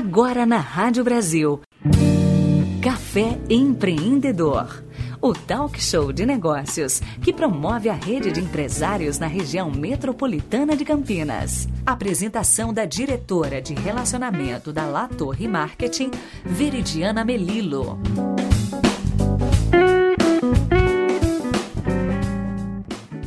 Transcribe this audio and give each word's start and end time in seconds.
Agora 0.00 0.46
na 0.46 0.56
Rádio 0.56 1.04
Brasil. 1.04 1.60
Café 2.82 3.38
Empreendedor. 3.50 4.82
O 5.20 5.34
talk 5.34 5.78
show 5.78 6.10
de 6.10 6.24
negócios 6.24 7.02
que 7.22 7.34
promove 7.34 7.90
a 7.90 7.92
rede 7.92 8.32
de 8.32 8.40
empresários 8.40 9.18
na 9.18 9.26
região 9.26 9.70
metropolitana 9.70 10.74
de 10.74 10.86
Campinas. 10.86 11.68
Apresentação 11.84 12.72
da 12.72 12.86
diretora 12.86 13.60
de 13.60 13.74
relacionamento 13.74 14.72
da 14.72 14.86
La 14.86 15.06
Torre 15.06 15.46
Marketing, 15.46 16.10
Veridiana 16.46 17.22
Melilo. 17.22 17.98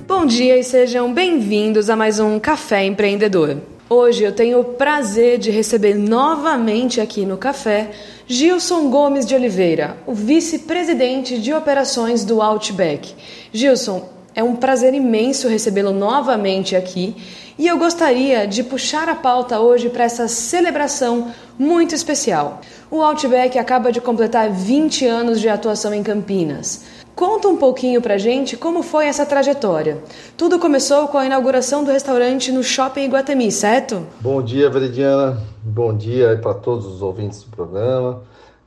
Bom 0.08 0.26
dia 0.26 0.58
e 0.58 0.64
sejam 0.64 1.14
bem-vindos 1.14 1.88
a 1.88 1.96
mais 1.96 2.20
um 2.20 2.40
Café 2.40 2.84
Empreendedor. 2.84 3.73
Hoje 3.96 4.24
eu 4.24 4.32
tenho 4.32 4.60
o 4.60 4.64
prazer 4.64 5.38
de 5.38 5.52
receber 5.52 5.94
novamente 5.94 7.00
aqui 7.00 7.28
no 7.28 7.38
café 7.38 7.92
Gilson 8.26 8.90
Gomes 8.90 9.24
de 9.24 9.36
Oliveira, 9.36 9.98
o 10.08 10.16
vice-presidente 10.16 11.38
de 11.38 11.54
operações 11.54 12.26
do 12.26 12.42
Outback. 12.42 13.14
Gilson, 13.54 14.10
é 14.34 14.42
um 14.42 14.56
prazer 14.56 14.96
imenso 14.96 15.48
recebê-lo 15.48 15.92
novamente 15.92 16.76
aqui 16.76 17.16
e 17.56 17.68
eu 17.68 17.78
gostaria 17.78 18.48
de 18.48 18.64
puxar 18.64 19.08
a 19.08 19.14
pauta 19.14 19.60
hoje 19.60 19.92
para 19.92 20.06
essa 20.06 20.28
celebração 20.28 21.32
muito 21.60 21.94
especial. 21.94 22.62
O 22.90 23.00
Outback 23.00 23.60
acaba 23.60 23.92
de 23.92 24.02
completar 24.02 24.50
20 24.50 25.06
anos 25.06 25.40
de 25.40 25.48
atuação 25.48 25.94
em 25.94 26.02
Campinas. 26.02 26.82
Conta 27.16 27.48
um 27.48 27.58
pouquinho 27.58 28.02
pra 28.02 28.18
gente 28.18 28.58
como 28.58 28.82
foi 28.82 29.06
essa 29.06 29.24
trajetória. 29.24 30.00
Tudo 30.36 30.58
começou 30.58 31.08
com 31.08 31.20
a 31.20 31.26
inauguração 31.26 31.84
do 31.84 31.92
restaurante 31.92 32.52
no 32.52 32.64
Shopping 32.64 33.04
Iguatemi, 33.06 33.52
certo? 33.52 34.04
Bom 34.20 34.42
dia, 34.42 34.68
Veridiana. 34.68 35.40
Bom 35.62 35.96
dia 35.96 36.40
para 36.42 36.56
todos 36.56 36.88
os 36.88 37.04
ouvintes 37.04 37.44
do 37.44 37.56
programa. 37.56 38.24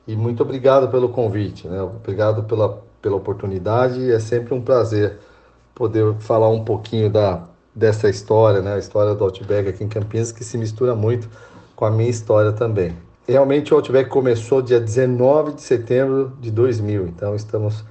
E 0.07 0.15
muito 0.15 0.43
obrigado 0.43 0.87
pelo 0.87 1.09
convite, 1.09 1.67
né? 1.67 1.81
Obrigado 1.81 2.43
pela, 2.43 2.81
pela 3.01 3.17
oportunidade. 3.17 4.09
É 4.09 4.19
sempre 4.19 4.53
um 4.53 4.61
prazer 4.61 5.17
poder 5.75 6.15
falar 6.19 6.47
um 6.49 6.63
pouquinho 6.63 7.09
da, 7.09 7.43
dessa 7.75 8.09
história, 8.09 8.61
né? 8.61 8.75
A 8.75 8.79
história 8.79 9.13
do 9.13 9.25
Outback 9.25 9.67
aqui 9.67 9.83
em 9.83 9.89
Campinas, 9.89 10.31
que 10.31 10.45
se 10.45 10.57
mistura 10.57 10.95
muito 10.95 11.29
com 11.75 11.83
a 11.83 11.91
minha 11.91 12.09
história 12.09 12.53
também. 12.53 12.95
Realmente 13.27 13.73
o 13.73 13.75
Outback 13.75 14.09
começou 14.09 14.61
dia 14.61 14.79
19 14.79 15.55
de 15.55 15.61
setembro 15.61 16.31
de 16.39 16.49
2000, 16.49 17.07
então 17.07 17.35
estamos 17.35 17.83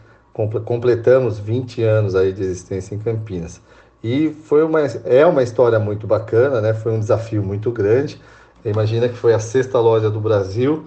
completamos 0.65 1.39
20 1.39 1.83
anos 1.83 2.15
aí 2.15 2.33
de 2.33 2.43
existência 2.43 2.95
em 2.95 2.99
Campinas. 2.99 3.61
E 4.05 4.31
foi 4.45 4.63
uma, 4.63 4.81
é 4.81 5.25
uma 5.25 5.43
história 5.43 5.79
muito 5.79 6.07
bacana, 6.07 6.61
né? 6.61 6.75
Foi 6.75 6.93
um 6.93 7.01
desafio 7.01 7.43
muito 7.43 7.71
grande. 7.71 8.21
Imagina 8.65 9.09
que 9.09 9.17
foi 9.17 9.33
a 9.33 9.39
sexta 9.39 9.81
loja 9.81 10.11
do 10.11 10.21
Brasil 10.21 10.85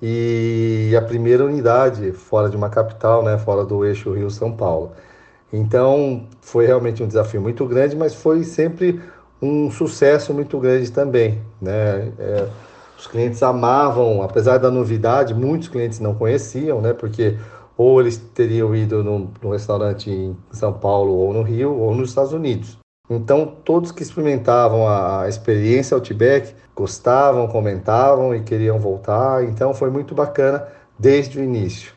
e 0.00 0.94
a 0.96 1.02
primeira 1.02 1.44
unidade 1.44 2.12
fora 2.12 2.48
de 2.48 2.56
uma 2.56 2.70
capital, 2.70 3.22
né? 3.22 3.36
Fora 3.38 3.64
do 3.64 3.84
eixo 3.84 4.12
Rio-São 4.12 4.52
Paulo. 4.52 4.92
Então 5.52 6.26
foi 6.40 6.66
realmente 6.66 7.02
um 7.02 7.06
desafio 7.06 7.40
muito 7.40 7.66
grande, 7.66 7.94
mas 7.94 8.14
foi 8.14 8.42
sempre 8.42 9.00
um 9.40 9.70
sucesso 9.70 10.32
muito 10.32 10.58
grande 10.58 10.90
também, 10.90 11.40
né? 11.60 12.12
É, 12.18 12.48
os 12.98 13.06
clientes 13.06 13.42
amavam, 13.42 14.22
apesar 14.22 14.58
da 14.58 14.70
novidade, 14.70 15.34
muitos 15.34 15.68
clientes 15.68 16.00
não 16.00 16.14
conheciam, 16.14 16.80
né? 16.80 16.94
Porque 16.94 17.36
ou 17.76 18.00
eles 18.00 18.16
teriam 18.34 18.74
ido 18.74 19.02
num, 19.04 19.30
num 19.42 19.50
restaurante 19.50 20.10
em 20.10 20.36
São 20.50 20.72
Paulo 20.72 21.12
ou 21.12 21.32
no 21.32 21.42
Rio 21.42 21.74
ou 21.74 21.94
nos 21.94 22.10
Estados 22.10 22.32
Unidos. 22.32 22.78
Então, 23.08 23.46
todos 23.64 23.92
que 23.92 24.02
experimentavam 24.02 24.88
a 24.88 25.28
experiência 25.28 25.94
Outback 25.94 26.54
gostavam, 26.74 27.46
comentavam 27.46 28.34
e 28.34 28.42
queriam 28.42 28.78
voltar. 28.78 29.44
Então, 29.44 29.72
foi 29.72 29.90
muito 29.90 30.14
bacana 30.14 30.66
desde 30.98 31.38
o 31.38 31.42
início. 31.42 31.92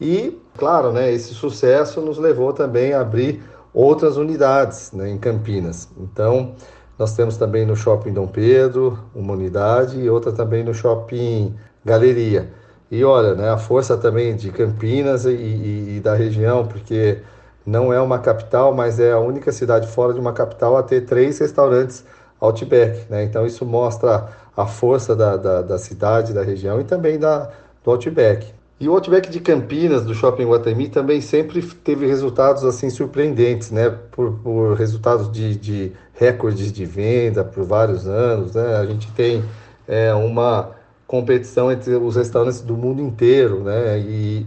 E, 0.00 0.36
claro, 0.56 0.92
né, 0.92 1.12
esse 1.12 1.34
sucesso 1.34 2.00
nos 2.00 2.18
levou 2.18 2.52
também 2.52 2.92
a 2.92 3.00
abrir 3.00 3.42
outras 3.72 4.16
unidades 4.16 4.90
né, 4.92 5.08
em 5.10 5.18
Campinas. 5.18 5.88
Então, 5.96 6.54
nós 6.98 7.14
temos 7.14 7.36
também 7.36 7.64
no 7.64 7.76
Shopping 7.76 8.12
Dom 8.12 8.26
Pedro 8.26 8.98
uma 9.14 9.34
unidade 9.34 10.00
e 10.00 10.10
outra 10.10 10.32
também 10.32 10.64
no 10.64 10.74
Shopping 10.74 11.54
Galeria. 11.84 12.52
E 12.90 13.04
olha, 13.04 13.34
né, 13.34 13.50
a 13.50 13.58
força 13.58 13.96
também 13.96 14.34
de 14.34 14.50
Campinas 14.50 15.24
e, 15.26 15.30
e, 15.30 15.96
e, 15.96 16.00
da 16.00 16.14
região, 16.14 16.66
porque 16.66 17.18
não 17.66 17.92
é 17.92 18.00
uma 18.00 18.18
capital, 18.18 18.74
mas 18.74 18.98
é 18.98 19.12
a 19.12 19.18
única 19.18 19.52
cidade 19.52 19.86
fora 19.88 20.14
de 20.14 20.20
uma 20.20 20.32
capital 20.32 20.76
a 20.76 20.82
ter 20.82 21.02
três 21.02 21.38
restaurantes 21.38 22.04
Outback. 22.40 23.10
Né? 23.10 23.24
Então 23.24 23.46
isso 23.46 23.66
mostra 23.66 24.28
a 24.56 24.66
força 24.66 25.14
da, 25.14 25.36
da, 25.36 25.62
da 25.62 25.78
cidade, 25.78 26.32
da 26.32 26.42
região 26.42 26.80
e 26.80 26.84
também 26.84 27.18
da, 27.18 27.50
do 27.84 27.90
Outback. 27.90 28.46
E 28.80 28.88
o 28.88 28.92
Outback 28.92 29.28
de 29.28 29.40
Campinas, 29.40 30.04
do 30.04 30.14
Shopping 30.14 30.46
Guatemi, 30.46 30.88
também 30.88 31.20
sempre 31.20 31.60
teve 31.62 32.06
resultados 32.06 32.64
assim 32.64 32.88
surpreendentes, 32.88 33.72
né? 33.72 33.90
Por, 34.12 34.32
por 34.34 34.76
resultados 34.76 35.30
de, 35.32 35.56
de 35.56 35.92
recordes 36.14 36.72
de 36.72 36.84
venda 36.84 37.42
por 37.42 37.64
vários 37.64 38.06
anos, 38.06 38.54
né? 38.54 38.76
A 38.76 38.86
gente 38.86 39.10
tem 39.12 39.44
é, 39.86 40.14
uma 40.14 40.70
competição 41.08 41.72
entre 41.72 41.94
os 41.94 42.16
restaurantes 42.16 42.60
do 42.60 42.76
mundo 42.76 43.00
inteiro, 43.00 43.64
né? 43.64 43.98
E, 43.98 44.46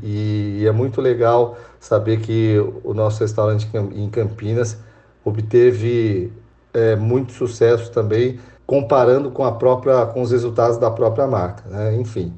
e, 0.61 0.67
é 0.67 0.72
muito 0.72 1.01
legal 1.01 1.57
saber 1.79 2.19
que 2.19 2.55
o 2.83 2.94
nosso 2.94 3.19
restaurante 3.22 3.67
em 3.95 4.07
Campinas 4.11 4.77
obteve 5.25 6.31
é, 6.72 6.95
muito 6.95 7.33
sucesso 7.33 7.91
também, 7.91 8.39
comparando 8.67 9.31
com 9.31 9.44
a 9.44 9.51
própria, 9.51 10.05
com 10.05 10.22
os 10.22 10.31
resultados 10.31 10.77
da 10.77 10.91
própria 10.91 11.25
marca, 11.25 11.67
né? 11.67 11.95
Enfim, 11.95 12.31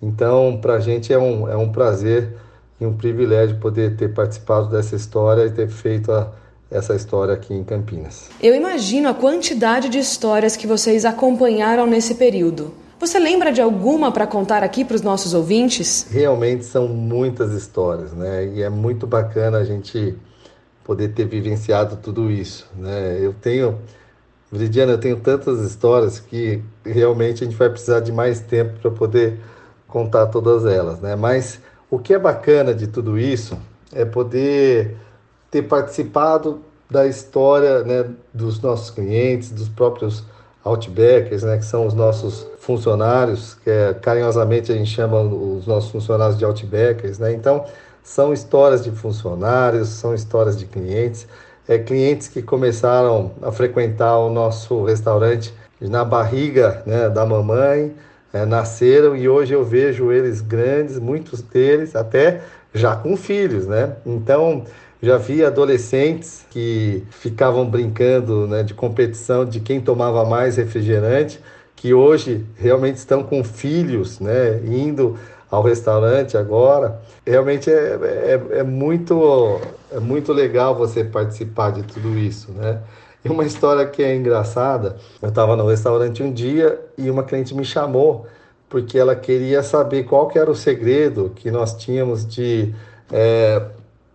então 0.00 0.58
para 0.62 0.74
a 0.74 0.80
gente 0.80 1.12
é 1.12 1.18
um, 1.18 1.48
é 1.48 1.56
um 1.56 1.70
prazer 1.72 2.36
e 2.80 2.86
um 2.86 2.96
privilégio 2.96 3.56
poder 3.56 3.96
ter 3.96 4.14
participado 4.14 4.68
dessa 4.68 4.94
história 4.94 5.44
e 5.44 5.50
ter 5.50 5.68
feito 5.68 6.12
a, 6.12 6.30
essa 6.70 6.94
história 6.94 7.34
aqui 7.34 7.52
em 7.52 7.64
Campinas. 7.64 8.28
Eu 8.40 8.54
imagino 8.54 9.08
a 9.08 9.14
quantidade 9.14 9.88
de 9.88 9.98
histórias 9.98 10.56
que 10.56 10.68
vocês 10.68 11.04
acompanharam 11.04 11.84
nesse 11.84 12.14
período. 12.14 12.85
Você 12.98 13.18
lembra 13.18 13.52
de 13.52 13.60
alguma 13.60 14.10
para 14.10 14.26
contar 14.26 14.62
aqui 14.62 14.82
para 14.82 14.94
os 14.94 15.02
nossos 15.02 15.34
ouvintes? 15.34 16.06
Realmente 16.10 16.64
são 16.64 16.88
muitas 16.88 17.52
histórias, 17.52 18.12
né? 18.14 18.46
E 18.46 18.62
é 18.62 18.70
muito 18.70 19.06
bacana 19.06 19.58
a 19.58 19.64
gente 19.64 20.16
poder 20.82 21.08
ter 21.08 21.26
vivenciado 21.26 21.96
tudo 21.96 22.30
isso, 22.30 22.66
né? 22.74 23.18
Eu 23.20 23.34
tenho, 23.34 23.78
Viridiana, 24.50 24.92
eu 24.92 24.98
tenho 24.98 25.20
tantas 25.20 25.60
histórias 25.60 26.18
que 26.18 26.62
realmente 26.84 27.44
a 27.44 27.46
gente 27.46 27.56
vai 27.56 27.68
precisar 27.68 28.00
de 28.00 28.12
mais 28.12 28.40
tempo 28.40 28.78
para 28.80 28.90
poder 28.90 29.40
contar 29.86 30.28
todas 30.28 30.64
elas, 30.64 30.98
né? 30.98 31.14
Mas 31.14 31.60
o 31.90 31.98
que 31.98 32.14
é 32.14 32.18
bacana 32.18 32.74
de 32.74 32.86
tudo 32.86 33.18
isso 33.18 33.58
é 33.92 34.06
poder 34.06 34.96
ter 35.50 35.62
participado 35.62 36.62
da 36.90 37.06
história, 37.06 37.82
né, 37.82 38.08
dos 38.32 38.60
nossos 38.60 38.90
clientes, 38.90 39.50
dos 39.50 39.68
próprios 39.68 40.24
Outbackers, 40.66 41.44
né, 41.44 41.58
que 41.58 41.64
são 41.64 41.86
os 41.86 41.94
nossos 41.94 42.46
funcionários, 42.58 43.54
que 43.62 43.70
é, 43.70 43.94
carinhosamente 43.94 44.72
a 44.72 44.74
gente 44.74 44.90
chama 44.90 45.20
os 45.20 45.66
nossos 45.66 45.90
funcionários 45.90 46.36
de 46.36 46.44
Outbackers, 46.44 47.18
né? 47.18 47.32
Então, 47.32 47.64
são 48.02 48.32
histórias 48.32 48.82
de 48.82 48.90
funcionários, 48.90 49.88
são 49.88 50.12
histórias 50.12 50.58
de 50.58 50.66
clientes, 50.66 51.26
é, 51.68 51.78
clientes 51.78 52.26
que 52.26 52.42
começaram 52.42 53.30
a 53.42 53.52
frequentar 53.52 54.18
o 54.18 54.28
nosso 54.28 54.84
restaurante 54.84 55.54
na 55.80 56.04
barriga 56.04 56.82
né, 56.84 57.08
da 57.08 57.24
mamãe, 57.24 57.94
é, 58.32 58.44
nasceram 58.44 59.16
e 59.16 59.28
hoje 59.28 59.54
eu 59.54 59.64
vejo 59.64 60.10
eles 60.10 60.40
grandes, 60.40 60.98
muitos 60.98 61.42
deles 61.42 61.94
até 61.94 62.40
já 62.74 62.96
com 62.96 63.16
filhos, 63.16 63.66
né? 63.66 63.96
Então, 64.04 64.64
já 65.02 65.18
vi 65.18 65.44
adolescentes 65.44 66.44
que 66.50 67.04
ficavam 67.10 67.68
brincando 67.68 68.46
né, 68.46 68.62
de 68.62 68.74
competição 68.74 69.44
de 69.44 69.60
quem 69.60 69.80
tomava 69.80 70.24
mais 70.24 70.56
refrigerante, 70.56 71.40
que 71.74 71.92
hoje 71.92 72.44
realmente 72.56 72.96
estão 72.96 73.22
com 73.22 73.44
filhos, 73.44 74.18
né, 74.18 74.60
indo 74.64 75.18
ao 75.50 75.62
restaurante 75.62 76.36
agora. 76.36 77.00
Realmente 77.26 77.70
é, 77.70 77.98
é, 78.02 78.58
é, 78.58 78.62
muito, 78.62 79.60
é 79.92 80.00
muito 80.00 80.32
legal 80.32 80.74
você 80.74 81.04
participar 81.04 81.72
de 81.72 81.82
tudo 81.82 82.16
isso, 82.18 82.50
né? 82.52 82.80
E 83.24 83.28
uma 83.28 83.44
história 83.44 83.84
que 83.86 84.02
é 84.02 84.14
engraçada, 84.14 84.96
eu 85.20 85.28
estava 85.28 85.56
no 85.56 85.66
restaurante 85.66 86.22
um 86.22 86.32
dia 86.32 86.80
e 86.96 87.10
uma 87.10 87.24
cliente 87.24 87.54
me 87.54 87.64
chamou 87.64 88.26
porque 88.68 88.98
ela 88.98 89.16
queria 89.16 89.62
saber 89.62 90.04
qual 90.04 90.28
que 90.28 90.38
era 90.38 90.50
o 90.50 90.54
segredo 90.54 91.32
que 91.34 91.50
nós 91.50 91.74
tínhamos 91.74 92.26
de 92.26 92.74
é, 93.12 93.62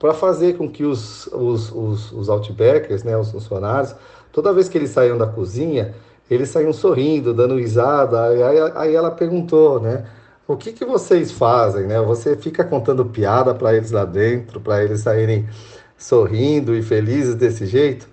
para 0.02 0.16
fazer 0.16 0.58
com 0.58 0.68
que 0.68 0.84
os, 0.84 1.28
os, 1.28 1.72
os, 1.72 2.12
os 2.12 2.28
outbackers, 2.28 3.04
né, 3.04 3.16
os 3.16 3.30
funcionários, 3.30 3.94
toda 4.32 4.52
vez 4.52 4.68
que 4.68 4.76
eles 4.76 4.90
saíam 4.90 5.16
da 5.16 5.28
cozinha, 5.28 5.94
eles 6.28 6.50
saíam 6.50 6.74
sorrindo, 6.74 7.36
dando 7.36 7.56
risada. 7.56 8.24
Aí, 8.24 8.42
aí 8.74 8.96
ela 8.96 9.12
perguntou, 9.12 9.80
né? 9.80 10.08
O 10.48 10.58
que, 10.58 10.74
que 10.74 10.84
vocês 10.84 11.32
fazem, 11.32 11.86
né? 11.86 12.02
Você 12.02 12.36
fica 12.36 12.64
contando 12.64 13.06
piada 13.06 13.54
para 13.54 13.76
eles 13.76 13.92
lá 13.92 14.04
dentro, 14.04 14.60
para 14.60 14.84
eles 14.84 15.02
saírem 15.02 15.48
sorrindo 15.96 16.76
e 16.76 16.82
felizes 16.82 17.36
desse 17.36 17.68
jeito? 17.68 18.08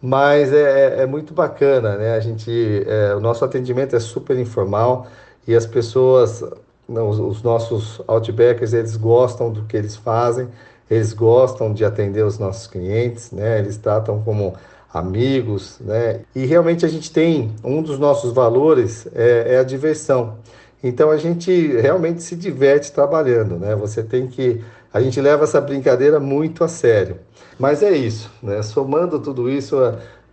Mas 0.00 0.50
é, 0.50 1.00
é, 1.00 1.02
é 1.02 1.06
muito 1.06 1.34
bacana, 1.34 1.96
né? 1.96 2.14
A 2.14 2.20
gente, 2.20 2.50
é, 2.86 3.14
o 3.14 3.20
nosso 3.20 3.44
atendimento 3.44 3.94
é 3.94 4.00
super 4.00 4.38
informal 4.38 5.08
e 5.46 5.54
as 5.54 5.66
pessoas, 5.66 6.42
os 6.88 7.42
nossos 7.42 8.00
outbackers, 8.06 8.72
eles 8.72 8.96
gostam 8.96 9.52
do 9.52 9.64
que 9.64 9.76
eles 9.76 9.94
fazem, 9.94 10.48
eles 10.90 11.12
gostam 11.12 11.72
de 11.72 11.84
atender 11.84 12.24
os 12.24 12.38
nossos 12.38 12.66
clientes, 12.66 13.30
né? 13.30 13.58
Eles 13.58 13.76
tratam 13.76 14.22
como 14.22 14.54
amigos, 14.92 15.78
né? 15.80 16.20
E 16.34 16.44
realmente 16.46 16.84
a 16.84 16.88
gente 16.88 17.10
tem 17.10 17.52
um 17.64 17.82
dos 17.82 17.98
nossos 17.98 18.32
valores 18.32 19.06
é, 19.14 19.54
é, 19.54 19.58
a 19.58 19.64
diversão. 19.64 20.38
Então 20.82 21.10
a 21.10 21.16
gente 21.16 21.50
realmente 21.78 22.22
se 22.22 22.36
diverte 22.36 22.92
trabalhando, 22.92 23.58
né? 23.58 23.74
Você 23.74 24.02
tem 24.02 24.26
que 24.26 24.62
a 24.92 25.00
gente 25.00 25.20
leva 25.20 25.42
essa 25.42 25.60
brincadeira 25.60 26.20
muito 26.20 26.62
a 26.62 26.68
sério. 26.68 27.16
Mas 27.58 27.82
é 27.82 27.90
isso, 27.90 28.30
né? 28.40 28.62
Somando 28.62 29.18
tudo 29.18 29.50
isso, 29.50 29.76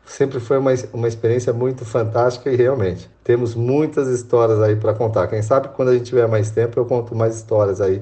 sempre 0.06 0.40
foi 0.40 0.60
uma, 0.60 0.72
uma 0.94 1.08
experiência 1.08 1.52
muito 1.52 1.86
fantástica 1.86 2.52
e 2.52 2.56
realmente 2.56 3.10
temos 3.24 3.56
muitas 3.56 4.08
histórias 4.08 4.62
aí 4.62 4.76
para 4.76 4.94
contar. 4.94 5.28
Quem 5.28 5.42
sabe 5.42 5.70
quando 5.70 5.90
a 5.90 5.94
gente 5.94 6.06
tiver 6.06 6.28
mais 6.28 6.52
tempo 6.52 6.80
eu 6.80 6.86
conto 6.86 7.16
mais 7.16 7.36
histórias 7.36 7.82
aí 7.82 8.02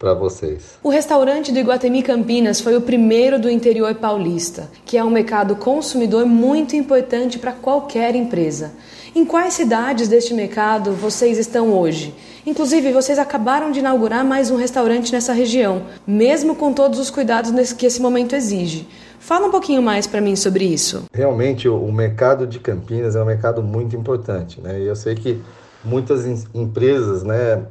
para 0.00 0.14
vocês. 0.14 0.78
O 0.82 0.88
restaurante 0.88 1.52
do 1.52 1.58
Iguatemi 1.58 2.02
Campinas 2.02 2.58
foi 2.58 2.74
o 2.74 2.80
primeiro 2.80 3.38
do 3.38 3.50
interior 3.50 3.94
paulista, 3.94 4.70
que 4.86 4.96
é 4.96 5.04
um 5.04 5.10
mercado 5.10 5.54
consumidor 5.56 6.24
muito 6.24 6.74
importante 6.74 7.38
para 7.38 7.52
qualquer 7.52 8.16
empresa. 8.16 8.72
Em 9.14 9.26
quais 9.26 9.52
cidades 9.52 10.08
deste 10.08 10.32
mercado 10.32 10.92
vocês 10.92 11.36
estão 11.36 11.74
hoje? 11.74 12.14
Inclusive, 12.46 12.92
vocês 12.92 13.18
acabaram 13.18 13.70
de 13.70 13.80
inaugurar 13.80 14.24
mais 14.24 14.50
um 14.50 14.56
restaurante 14.56 15.12
nessa 15.12 15.34
região, 15.34 15.82
mesmo 16.06 16.56
com 16.56 16.72
todos 16.72 16.98
os 16.98 17.10
cuidados 17.10 17.72
que 17.74 17.84
esse 17.84 18.00
momento 18.00 18.34
exige. 18.34 18.88
Fala 19.18 19.48
um 19.48 19.50
pouquinho 19.50 19.82
mais 19.82 20.06
para 20.06 20.22
mim 20.22 20.34
sobre 20.34 20.64
isso. 20.64 21.04
Realmente, 21.12 21.68
o 21.68 21.92
mercado 21.92 22.46
de 22.46 22.58
Campinas 22.58 23.16
é 23.16 23.22
um 23.22 23.26
mercado 23.26 23.62
muito 23.62 23.94
importante, 23.94 24.62
né? 24.62 24.80
Eu 24.80 24.96
sei 24.96 25.14
que 25.14 25.42
muitas 25.84 26.24
empresas, 26.54 27.22
né, 27.22 27.62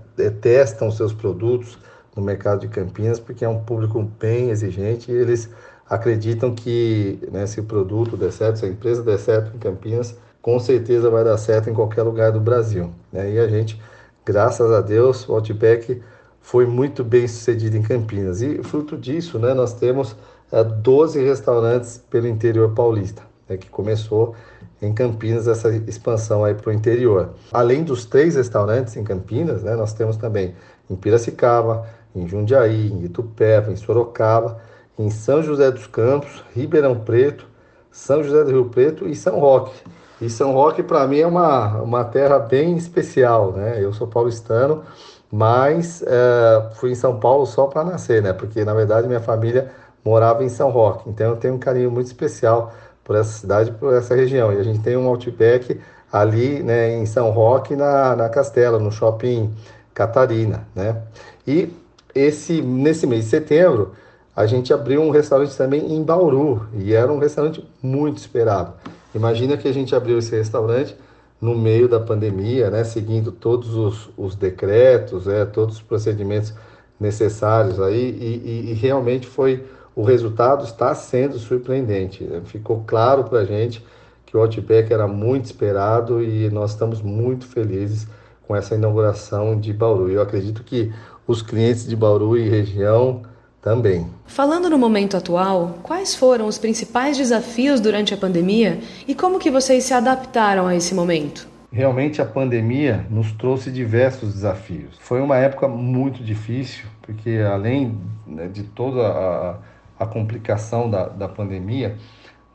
testam 0.42 0.92
seus 0.92 1.12
produtos 1.12 1.76
no 2.20 2.26
mercado 2.26 2.62
de 2.62 2.68
Campinas 2.68 3.20
porque 3.20 3.46
é 3.46 3.50
um 3.50 3.60
público 3.60 4.02
bem 4.20 4.50
exigente 4.50 5.12
e 5.12 5.16
eles 5.16 5.50
acreditam 5.90 6.54
que 6.54 7.20
né, 7.32 7.48
se 7.48 7.60
o 7.60 7.64
produto 7.64 8.16
der 8.16 8.32
certo, 8.32 8.60
se 8.60 8.66
a 8.66 8.70
empresa 8.70 9.02
der 9.02 9.18
certo 9.18 9.56
em 9.56 9.60
Campinas, 9.60 10.16
com 10.42 10.60
certeza 10.60 11.10
vai 11.10 11.24
dar 11.24 11.38
certo 11.38 11.70
em 11.70 11.74
qualquer 11.74 12.04
lugar 12.04 12.32
do 12.32 12.40
Brasil. 12.40 12.92
Né? 13.12 13.34
E 13.34 13.40
a 13.40 13.48
gente, 13.48 13.82
graças 14.24 14.72
a 14.72 14.82
Deus, 14.82 15.28
o 15.28 15.34
Outback 15.34 16.02
foi 16.42 16.66
muito 16.66 17.04
bem 17.04 17.28
sucedido 17.28 17.76
em 17.76 17.82
Campinas. 17.82 18.42
E 18.42 18.62
fruto 18.64 18.96
disso, 18.96 19.40
né, 19.40 19.54
nós 19.54 19.74
temos 19.74 20.16
é, 20.52 20.64
12 20.64 21.24
restaurantes 21.24 21.98
pelo 22.10 22.28
interior 22.28 22.74
paulista, 22.74 23.24
né, 23.48 23.58
que 23.58 23.70
começou 23.70 24.36
em 24.82 24.94
Campinas 24.94 25.48
essa 25.48 25.70
expansão 25.88 26.46
aí 26.46 26.54
para 26.54 26.70
o 26.70 26.74
interior. 26.74 27.32
Além 27.52 27.84
dos 27.84 28.06
três 28.06 28.36
restaurantes 28.36 28.96
em 28.96 29.04
Campinas, 29.04 29.64
né, 29.64 29.76
nós 29.76 29.94
temos 29.94 30.16
também 30.16 30.56
em 30.90 30.96
Piracicaba, 30.96 31.86
em 32.16 32.28
Jundiaí, 32.28 32.92
em 32.92 33.04
Itupeva, 33.06 33.72
em 33.72 33.76
Sorocaba, 33.76 34.60
em 34.98 35.10
São 35.10 35.42
José 35.42 35.72
dos 35.72 35.88
Campos, 35.88 36.44
Ribeirão 36.56 37.00
Preto, 37.00 37.48
São 37.92 38.24
José 38.24 38.44
do 38.44 38.52
Rio 38.52 38.66
Preto 38.66 39.08
e 39.08 39.16
São 39.16 39.40
Roque. 39.40 39.74
E 40.22 40.30
São 40.30 40.52
Roque 40.52 40.84
para 40.84 41.08
mim 41.08 41.20
é 41.20 41.28
uma, 41.28 41.82
uma 41.82 42.04
terra 42.04 42.38
bem 42.38 42.76
especial, 42.76 43.54
né? 43.54 43.82
Eu 43.82 43.94
sou 43.94 44.08
paulistano, 44.08 44.84
mas 45.32 46.04
é, 46.06 46.70
fui 46.76 46.92
em 46.92 46.96
São 46.96 47.20
Paulo 47.20 47.46
só 47.46 47.68
para 47.68 47.84
nascer, 47.84 48.22
né? 48.22 48.34
Porque 48.34 48.66
na 48.66 48.74
verdade 48.74 49.08
minha 49.08 49.22
família 49.22 49.72
morava 50.04 50.44
em 50.44 50.50
São 50.50 50.70
Roque, 50.70 51.10
então 51.10 51.32
eu 51.32 51.38
tenho 51.38 51.54
um 51.56 51.60
carinho 51.60 51.92
muito 51.92 52.08
especial 52.08 52.74
por 53.04 53.16
essa 53.16 53.32
cidade, 53.32 53.72
por 53.72 53.94
essa 53.94 54.16
região. 54.16 54.52
E 54.52 54.58
a 54.58 54.64
gente 54.64 54.80
tem 54.80 54.98
um 54.98 55.08
outback 55.08 55.80
ali, 56.12 56.62
né, 56.64 56.96
em 56.96 57.06
São 57.06 57.30
Roque, 57.32 57.76
na, 57.76 58.16
na 58.16 58.30
Castela, 58.30 58.80
no 58.80 58.92
shopping 58.92 59.54
Catarina, 59.94 60.68
né? 60.76 61.02
E 61.48 61.74
esse, 62.20 62.62
nesse 62.62 63.08
mês 63.08 63.26
de 63.26 63.30
setembro, 63.30 63.94
a 64.36 64.46
gente 64.46 64.74
abriu 64.74 65.02
um 65.02 65.10
restaurante 65.10 65.56
também 65.56 65.94
em 65.94 66.04
Bauru 66.04 66.68
e 66.74 66.94
era 66.94 67.12
um 67.12 67.20
restaurante 67.20 67.66
muito 67.82 68.18
esperado. 68.18 68.74
Imagina 69.14 69.58
que 69.58 69.68
a 69.68 69.74
gente 69.74 69.96
abriu 69.96 70.18
esse 70.18 70.36
restaurante 70.36 70.96
no 71.42 71.56
meio 71.56 71.88
da 71.88 72.00
pandemia, 72.00 72.70
né, 72.70 72.84
seguindo 72.84 73.32
todos 73.32 73.74
os, 73.74 74.10
os 74.18 74.36
decretos, 74.36 75.28
é, 75.28 75.46
todos 75.46 75.76
os 75.76 75.82
procedimentos 75.82 76.54
necessários 77.00 77.80
aí 77.80 78.10
e, 78.10 78.68
e, 78.68 78.72
e, 78.72 78.74
realmente 78.74 79.26
foi 79.26 79.64
o 79.96 80.04
resultado 80.04 80.66
está 80.66 80.94
sendo 80.94 81.38
surpreendente. 81.40 82.28
Ficou 82.46 82.84
claro 82.86 83.24
para 83.24 83.40
a 83.40 83.46
gente 83.46 83.84
que 84.26 84.38
o 84.38 84.42
Outback 84.42 84.94
era 84.94 85.08
muito 85.08 85.46
esperado 85.46 86.22
e 86.22 86.50
nós 86.50 86.72
estamos 86.72 87.02
muito 87.02 87.46
felizes 87.46 88.08
com 88.48 88.56
essa 88.56 88.76
inauguração 88.76 89.60
de 89.60 89.72
Bauru. 89.74 90.10
Eu 90.10 90.22
acredito 90.22 90.64
que 90.64 90.92
os 91.30 91.44
clientes 91.44 91.88
de 91.88 91.96
Bauru 91.96 92.36
e 92.36 92.50
região 92.50 93.22
também. 93.62 94.08
Falando 94.26 94.68
no 94.68 94.80
momento 94.80 95.16
atual, 95.16 95.78
quais 95.84 96.16
foram 96.16 96.48
os 96.48 96.58
principais 96.58 97.18
desafios 97.18 97.80
durante 97.80 98.16
a 98.16 98.18
pandemia 98.18 98.80
e 99.08 99.14
como 99.14 99.38
que 99.38 99.52
vocês 99.52 99.84
se 99.84 99.94
adaptaram 99.94 100.66
a 100.66 100.76
esse 100.76 100.96
momento? 100.96 101.48
Realmente 101.72 102.20
a 102.20 102.26
pandemia 102.26 103.06
nos 103.12 103.32
trouxe 103.34 103.70
diversos 103.70 104.34
desafios. 104.34 104.98
Foi 105.00 105.22
uma 105.22 105.38
época 105.38 105.68
muito 105.68 106.24
difícil, 106.24 106.86
porque 107.04 107.38
além 107.48 107.96
né, 108.26 108.48
de 108.48 108.64
toda 108.64 109.08
a, 109.08 109.58
a 110.00 110.08
complicação 110.08 110.90
da, 110.90 111.10
da 111.10 111.28
pandemia, 111.28 111.96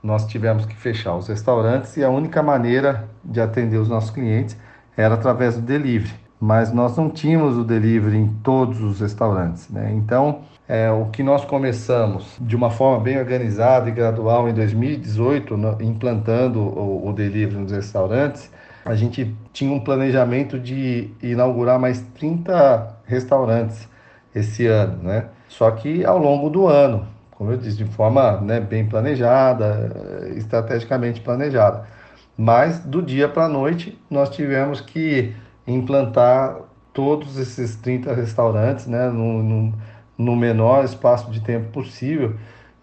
nós 0.02 0.26
tivemos 0.26 0.66
que 0.66 0.74
fechar 0.74 1.14
os 1.14 1.28
restaurantes 1.28 1.96
e 1.96 2.02
a 2.02 2.10
única 2.10 2.42
maneira 2.42 3.08
de 3.24 3.40
atender 3.40 3.78
os 3.78 3.88
nossos 3.88 4.10
clientes 4.10 4.56
era 4.96 5.14
através 5.14 5.54
do 5.54 5.62
delivery 5.62 6.23
mas 6.44 6.70
nós 6.70 6.94
não 6.94 7.08
tínhamos 7.08 7.56
o 7.56 7.64
delivery 7.64 8.18
em 8.18 8.28
todos 8.42 8.78
os 8.82 9.00
restaurantes. 9.00 9.66
Né? 9.70 9.94
Então, 9.94 10.42
é, 10.68 10.90
o 10.90 11.06
que 11.06 11.22
nós 11.22 11.42
começamos 11.42 12.36
de 12.38 12.54
uma 12.54 12.70
forma 12.70 13.02
bem 13.02 13.18
organizada 13.18 13.88
e 13.88 13.92
gradual 13.92 14.46
em 14.46 14.52
2018, 14.52 15.56
no, 15.56 15.80
implantando 15.80 16.60
o, 16.60 17.08
o 17.08 17.12
delivery 17.14 17.62
nos 17.62 17.72
restaurantes, 17.72 18.50
a 18.84 18.94
gente 18.94 19.34
tinha 19.54 19.72
um 19.72 19.80
planejamento 19.80 20.58
de 20.58 21.10
inaugurar 21.22 21.78
mais 21.78 22.02
30 22.14 22.94
restaurantes 23.06 23.88
esse 24.34 24.66
ano, 24.66 25.02
né? 25.02 25.28
Só 25.48 25.70
que 25.70 26.04
ao 26.04 26.18
longo 26.18 26.50
do 26.50 26.66
ano, 26.66 27.06
como 27.30 27.52
eu 27.52 27.56
disse, 27.56 27.78
de 27.78 27.86
forma 27.86 28.38
né, 28.42 28.60
bem 28.60 28.84
planejada, 28.84 30.30
estrategicamente 30.36 31.22
planejada. 31.22 31.86
Mas 32.36 32.80
do 32.80 33.00
dia 33.00 33.30
para 33.30 33.46
a 33.46 33.48
noite 33.48 33.98
nós 34.10 34.28
tivemos 34.28 34.82
que 34.82 35.34
implantar 35.66 36.58
todos 36.92 37.36
esses 37.38 37.76
30 37.76 38.14
restaurantes 38.14 38.86
né, 38.86 39.08
no, 39.08 39.42
no, 39.42 39.74
no 40.16 40.36
menor 40.36 40.84
espaço 40.84 41.30
de 41.30 41.40
tempo 41.40 41.70
possível 41.70 42.36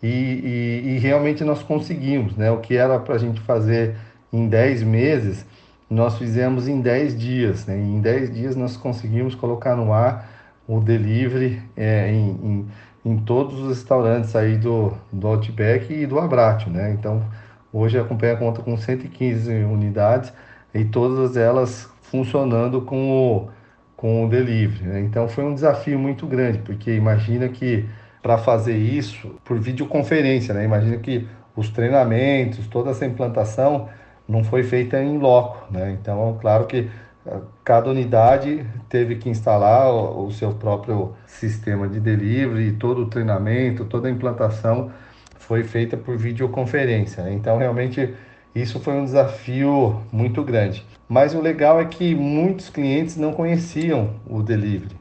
e, 0.03 0.07
e, 0.07 0.89
e 0.89 0.99
realmente 0.99 1.43
nós 1.43 1.63
conseguimos. 1.63 2.35
Né? 2.35 2.51
O 2.51 2.57
que 2.57 2.75
era 2.75 2.99
para 2.99 3.15
a 3.15 3.17
gente 3.17 3.39
fazer 3.41 3.95
em 4.33 4.47
10 4.47 4.83
meses, 4.83 5.45
nós 5.89 6.17
fizemos 6.17 6.67
em 6.67 6.81
10 6.81 7.17
dias. 7.17 7.65
Né? 7.65 7.77
em 7.77 8.01
10 8.01 8.33
dias 8.33 8.55
nós 8.55 8.75
conseguimos 8.75 9.35
colocar 9.35 9.75
no 9.75 9.93
ar 9.93 10.29
o 10.67 10.79
delivery 10.79 11.61
é, 11.75 12.11
em, 12.11 12.29
em, 12.29 12.67
em, 13.05 13.17
todos 13.17 13.59
os 13.59 13.69
restaurantes 13.69 14.35
aí 14.35 14.57
do, 14.57 14.93
do 15.11 15.27
Outback 15.27 15.93
e 15.93 16.05
do 16.05 16.19
Abratio. 16.19 16.71
Né? 16.71 16.91
Então, 16.91 17.23
hoje 17.71 17.99
a 17.99 18.03
companhia 18.03 18.37
conta 18.37 18.61
com 18.61 18.75
115 18.75 19.51
unidades 19.63 20.33
e 20.73 20.85
todas 20.85 21.35
elas 21.35 21.89
funcionando 22.11 22.81
com 22.81 23.09
o, 23.11 23.49
com 23.95 24.25
o 24.25 24.29
delivery. 24.29 24.83
Né? 24.83 24.99
Então 24.99 25.27
foi 25.29 25.45
um 25.45 25.53
desafio 25.53 25.97
muito 25.97 26.27
grande, 26.27 26.59
porque 26.59 26.93
imagina 26.93 27.47
que 27.47 27.85
para 28.21 28.37
fazer 28.37 28.75
isso 28.75 29.35
por 29.45 29.57
videoconferência, 29.57 30.53
né? 30.53 30.65
imagina 30.65 30.97
que 30.97 31.27
os 31.55 31.69
treinamentos, 31.69 32.67
toda 32.67 32.91
essa 32.91 33.05
implantação 33.05 33.89
não 34.27 34.43
foi 34.43 34.63
feita 34.63 35.01
em 35.01 35.17
loco. 35.17 35.71
Né? 35.71 35.97
Então, 35.99 36.37
claro 36.39 36.65
que 36.65 36.89
eh, 37.25 37.39
cada 37.63 37.89
unidade 37.89 38.65
teve 38.89 39.15
que 39.15 39.29
instalar 39.29 39.91
o, 39.91 40.27
o 40.27 40.31
seu 40.31 40.53
próprio 40.53 41.13
sistema 41.25 41.87
de 41.87 41.99
delivery, 41.99 42.73
todo 42.73 43.03
o 43.03 43.05
treinamento, 43.07 43.85
toda 43.85 44.07
a 44.07 44.11
implantação 44.11 44.91
foi 45.39 45.63
feita 45.63 45.97
por 45.97 46.17
videoconferência. 46.17 47.23
Né? 47.23 47.33
Então, 47.33 47.57
realmente 47.57 48.13
isso 48.53 48.79
foi 48.79 48.93
um 48.93 49.05
desafio 49.05 50.01
muito 50.11 50.43
grande. 50.43 50.85
Mas 51.07 51.33
o 51.33 51.41
legal 51.41 51.79
é 51.79 51.85
que 51.85 52.15
muitos 52.15 52.69
clientes 52.69 53.17
não 53.17 53.33
conheciam 53.33 54.15
o 54.27 54.41
delivery. 54.41 54.95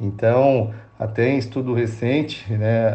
Então, 0.00 0.72
até 0.98 1.28
em 1.28 1.38
estudo 1.38 1.74
recente, 1.74 2.50
né, 2.52 2.88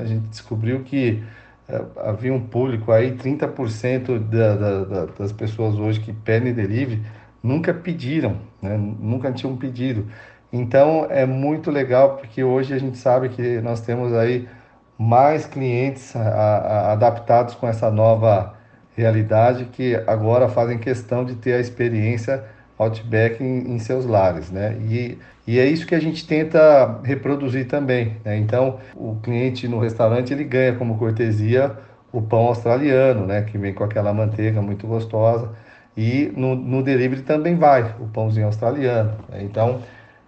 a 0.00 0.04
gente 0.04 0.28
descobriu 0.28 0.80
que 0.80 1.22
eh, 1.68 1.82
havia 2.04 2.32
um 2.32 2.40
público 2.40 2.92
aí, 2.92 3.12
30% 3.16 4.18
da, 4.18 4.54
da, 4.54 4.84
da, 4.84 5.06
das 5.06 5.32
pessoas 5.32 5.76
hoje 5.76 6.00
que 6.00 6.12
pedem 6.12 6.52
delivery 6.52 7.02
nunca 7.42 7.72
pediram, 7.74 8.36
né, 8.62 8.76
nunca 8.76 9.32
tinham 9.32 9.56
pedido. 9.56 10.06
Então, 10.52 11.06
é 11.10 11.26
muito 11.26 11.70
legal 11.70 12.16
porque 12.16 12.44
hoje 12.44 12.72
a 12.74 12.78
gente 12.78 12.98
sabe 12.98 13.28
que 13.30 13.60
nós 13.60 13.80
temos 13.80 14.12
aí 14.12 14.48
mais 14.98 15.46
clientes 15.46 16.14
a, 16.14 16.20
a, 16.20 16.92
adaptados 16.92 17.54
com 17.54 17.66
essa 17.66 17.90
nova 17.90 18.54
realidade 18.96 19.66
que 19.66 19.94
agora 20.06 20.48
fazem 20.48 20.78
questão 20.78 21.24
de 21.24 21.34
ter 21.34 21.54
a 21.54 21.60
experiência 21.60 22.44
Outback 22.76 23.42
em, 23.42 23.74
em 23.74 23.78
seus 23.78 24.04
lares, 24.04 24.50
né? 24.50 24.76
E, 24.88 25.16
e 25.46 25.58
é 25.58 25.66
isso 25.66 25.86
que 25.86 25.94
a 25.94 26.00
gente 26.00 26.26
tenta 26.26 27.00
reproduzir 27.04 27.68
também, 27.68 28.16
né? 28.24 28.36
Então, 28.36 28.78
o 28.96 29.16
cliente 29.22 29.68
no 29.68 29.78
restaurante, 29.78 30.32
ele 30.32 30.44
ganha 30.44 30.74
como 30.74 30.98
cortesia 30.98 31.72
o 32.12 32.20
pão 32.20 32.46
australiano, 32.46 33.26
né? 33.26 33.42
Que 33.42 33.56
vem 33.58 33.72
com 33.72 33.84
aquela 33.84 34.12
manteiga 34.12 34.60
muito 34.60 34.86
gostosa. 34.86 35.50
E 35.96 36.32
no, 36.36 36.56
no 36.56 36.82
delivery 36.82 37.22
também 37.22 37.54
vai 37.56 37.94
o 38.00 38.08
pãozinho 38.08 38.46
australiano. 38.46 39.12
Né? 39.28 39.42
Então, 39.42 39.80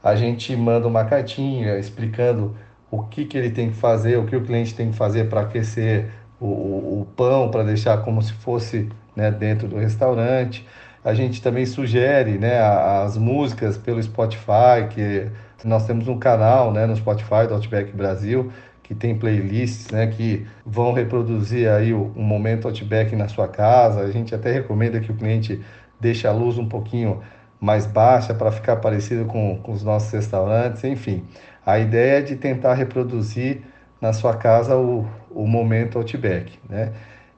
a 0.03 0.15
gente 0.15 0.55
manda 0.55 0.87
uma 0.87 1.05
cartinha 1.05 1.79
explicando 1.79 2.57
o 2.91 3.03
que, 3.03 3.25
que 3.25 3.37
ele 3.37 3.51
tem 3.51 3.71
que 3.71 3.77
fazer, 3.77 4.17
o 4.17 4.25
que 4.25 4.37
o 4.37 4.45
cliente 4.45 4.75
tem 4.75 4.91
que 4.91 4.97
fazer 4.97 5.29
para 5.29 5.41
aquecer 5.41 6.09
o, 6.41 6.47
o, 6.47 7.01
o 7.03 7.07
pão, 7.17 7.51
para 7.51 7.63
deixar 7.63 7.99
como 7.99 8.23
se 8.23 8.33
fosse 8.33 8.89
né, 9.15 9.31
dentro 9.31 9.67
do 9.67 9.77
restaurante. 9.77 10.67
A 11.05 11.15
gente 11.15 11.41
também 11.41 11.65
sugere 11.65 12.39
né, 12.39 12.61
as 12.61 13.17
músicas 13.17 13.79
pelo 13.79 14.03
Spotify, 14.03 14.89
que 14.91 15.31
nós 15.65 15.87
temos 15.87 16.09
um 16.09 16.19
canal 16.19 16.73
né, 16.73 16.85
no 16.87 16.97
Spotify 16.97 17.47
do 17.49 17.55
Outback 17.55 17.93
Brasil, 17.93 18.53
que 18.83 18.95
tem 18.95 19.17
playlists 19.17 19.91
né, 19.91 20.07
que 20.07 20.47
vão 20.65 20.93
reproduzir 20.93 21.69
aí 21.69 21.93
o, 21.93 22.13
momento 22.17 22.69
Outback 22.69 23.15
na 23.17 23.29
sua 23.29 23.49
casa. 23.49 24.01
A 24.01 24.11
gente 24.11 24.35
até 24.35 24.53
recomenda 24.53 25.01
que 25.01 25.11
o 25.11 25.15
cliente 25.15 25.61
deixe 26.01 26.27
a 26.27 26.33
luz 26.33 26.59
um 26.59 26.69
pouquinho 26.69 27.21
mais 27.61 27.87
baixa 27.87 28.35
para 28.35 28.53
ficar 28.53 28.77
parecido 28.77 29.25
com, 29.25 29.59
com 29.63 29.73
os 29.73 29.83
nossos 29.83 30.13
restaurantes, 30.13 30.85
enfim. 30.85 31.25
A 31.65 31.79
ideia 31.79 32.19
é 32.19 32.23
de 32.23 32.37
tentar 32.37 32.75
reproduzir 32.75 33.63
na 34.01 34.13
sua 34.13 34.37
casa 34.37 34.77
o, 34.77 35.07
o 35.37 35.47
momento 35.47 35.99
Outback, 35.99 36.59
né? 36.69 36.93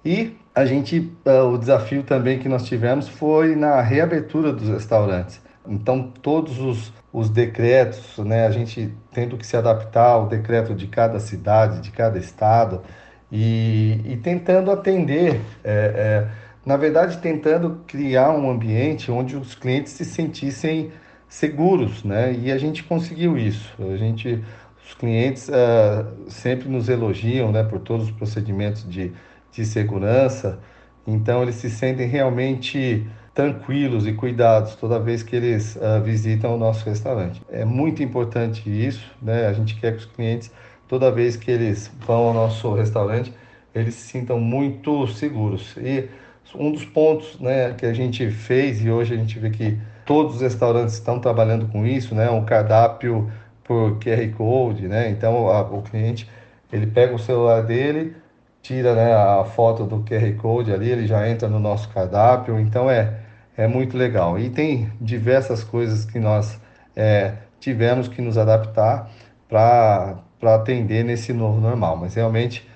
E 0.04 0.36
a 0.54 0.64
gente, 0.64 1.12
uh, 1.26 1.52
o 1.52 1.58
desafio 1.58 2.02
também 2.02 2.38
que 2.38 2.48
nós 2.48 2.64
tivemos 2.64 3.08
foi 3.08 3.54
na 3.56 3.80
reabertura 3.80 4.52
dos 4.52 4.68
restaurantes. 4.68 5.40
Então, 5.66 6.10
todos 6.22 6.58
os, 6.60 6.92
os 7.12 7.28
decretos, 7.28 8.16
né, 8.18 8.46
a 8.46 8.50
gente 8.50 8.94
tendo 9.12 9.36
que 9.36 9.46
se 9.46 9.56
adaptar 9.56 10.10
ao 10.10 10.26
decreto 10.26 10.74
de 10.74 10.86
cada 10.86 11.20
cidade, 11.20 11.80
de 11.80 11.90
cada 11.90 12.18
estado, 12.18 12.80
e, 13.30 14.00
e 14.04 14.16
tentando 14.16 14.70
atender, 14.70 15.40
é, 15.62 15.72
é, 15.72 16.28
na 16.64 16.76
verdade, 16.76 17.18
tentando 17.18 17.82
criar 17.86 18.30
um 18.30 18.50
ambiente 18.50 19.10
onde 19.10 19.36
os 19.36 19.54
clientes 19.54 19.92
se 19.92 20.04
sentissem 20.04 20.90
seguros, 21.28 22.02
né? 22.02 22.32
E 22.32 22.50
a 22.50 22.56
gente 22.56 22.82
conseguiu 22.82 23.36
isso. 23.36 23.74
A 23.78 23.96
gente, 23.96 24.42
os 24.88 24.94
clientes 24.94 25.48
uh, 25.48 26.06
sempre 26.28 26.68
nos 26.68 26.88
elogiam, 26.88 27.52
né, 27.52 27.62
por 27.62 27.78
todos 27.78 28.06
os 28.06 28.10
procedimentos 28.10 28.88
de 28.88 29.12
de 29.52 29.64
segurança, 29.64 30.58
então 31.06 31.42
eles 31.42 31.56
se 31.56 31.70
sentem 31.70 32.06
realmente 32.06 33.06
tranquilos 33.34 34.06
e 34.06 34.12
cuidados 34.12 34.74
toda 34.74 34.98
vez 34.98 35.22
que 35.22 35.34
eles 35.34 35.76
uh, 35.76 36.02
visitam 36.02 36.54
o 36.54 36.58
nosso 36.58 36.84
restaurante. 36.84 37.40
É 37.50 37.64
muito 37.64 38.02
importante 38.02 38.68
isso, 38.68 39.10
né? 39.22 39.46
A 39.46 39.52
gente 39.52 39.76
quer 39.76 39.92
que 39.92 39.98
os 39.98 40.04
clientes, 40.06 40.50
toda 40.86 41.10
vez 41.10 41.36
que 41.36 41.50
eles 41.50 41.90
vão 42.00 42.28
ao 42.28 42.34
nosso 42.34 42.72
restaurante, 42.74 43.32
eles 43.74 43.94
se 43.94 44.08
sintam 44.08 44.40
muito 44.40 45.06
seguros. 45.08 45.76
E 45.76 46.08
um 46.54 46.72
dos 46.72 46.84
pontos, 46.84 47.38
né, 47.38 47.74
que 47.74 47.86
a 47.86 47.92
gente 47.92 48.30
fez 48.30 48.82
e 48.84 48.90
hoje 48.90 49.14
a 49.14 49.16
gente 49.16 49.38
vê 49.38 49.50
que 49.50 49.78
todos 50.04 50.36
os 50.36 50.40
restaurantes 50.40 50.94
estão 50.94 51.20
trabalhando 51.20 51.68
com 51.68 51.86
isso, 51.86 52.14
né? 52.14 52.28
Um 52.30 52.44
cardápio 52.44 53.30
por 53.68 54.00
QR 54.00 54.28
Code, 54.36 54.88
né? 54.88 55.10
Então 55.10 55.48
a, 55.48 55.60
o 55.62 55.82
cliente 55.82 56.28
ele 56.72 56.88
pega 56.88 57.14
o 57.14 57.18
celular 57.18 57.62
dele 57.62 58.16
tira 58.62 58.94
né, 58.94 59.14
a 59.14 59.44
foto 59.44 59.84
do 59.84 60.00
QR 60.00 60.30
Code 60.36 60.72
ali, 60.72 60.90
ele 60.90 61.06
já 61.06 61.26
entra 61.28 61.48
no 61.48 61.58
nosso 61.58 61.88
cardápio, 61.88 62.58
então 62.60 62.90
é, 62.90 63.14
é 63.56 63.66
muito 63.66 63.96
legal. 63.96 64.38
E 64.38 64.50
tem 64.50 64.92
diversas 65.00 65.64
coisas 65.64 66.04
que 66.04 66.18
nós 66.18 66.60
é, 66.94 67.34
tivemos 67.58 68.08
que 68.08 68.20
nos 68.20 68.36
adaptar 68.36 69.10
para 69.48 70.22
atender 70.42 71.04
nesse 71.04 71.32
novo 71.32 71.60
normal, 71.60 71.96
mas 71.96 72.14
realmente 72.14 72.68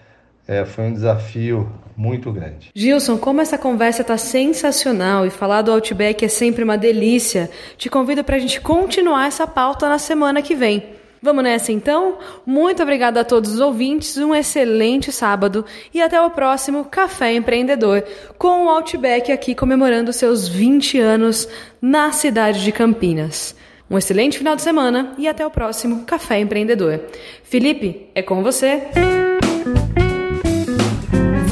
é, 0.48 0.64
foi 0.64 0.84
um 0.84 0.92
desafio 0.92 1.70
muito 1.96 2.32
grande. 2.32 2.70
Gilson, 2.74 3.18
como 3.18 3.40
essa 3.40 3.58
conversa 3.58 4.02
está 4.02 4.16
sensacional 4.16 5.26
e 5.26 5.30
falar 5.30 5.62
do 5.62 5.72
Outback 5.72 6.24
é 6.24 6.28
sempre 6.28 6.64
uma 6.64 6.78
delícia, 6.78 7.50
te 7.76 7.88
convido 7.90 8.24
para 8.24 8.36
a 8.36 8.38
gente 8.38 8.60
continuar 8.60 9.26
essa 9.26 9.46
pauta 9.46 9.88
na 9.88 9.98
semana 9.98 10.42
que 10.42 10.54
vem. 10.54 11.00
Vamos 11.24 11.44
nessa 11.44 11.70
então? 11.70 12.18
Muito 12.44 12.82
obrigada 12.82 13.20
a 13.20 13.24
todos 13.24 13.52
os 13.54 13.60
ouvintes, 13.60 14.16
um 14.16 14.34
excelente 14.34 15.12
sábado 15.12 15.64
e 15.94 16.02
até 16.02 16.20
o 16.20 16.30
próximo 16.30 16.84
Café 16.84 17.32
Empreendedor, 17.32 18.02
com 18.36 18.66
o 18.66 18.68
Outback 18.68 19.30
aqui 19.30 19.54
comemorando 19.54 20.12
seus 20.12 20.48
20 20.48 20.98
anos 20.98 21.48
na 21.80 22.10
cidade 22.10 22.64
de 22.64 22.72
Campinas. 22.72 23.54
Um 23.88 23.96
excelente 23.96 24.36
final 24.36 24.56
de 24.56 24.62
semana 24.62 25.12
e 25.16 25.28
até 25.28 25.46
o 25.46 25.50
próximo 25.50 26.04
Café 26.04 26.40
Empreendedor. 26.40 27.00
Felipe, 27.44 28.08
é 28.16 28.22
com 28.22 28.42
você. 28.42 28.82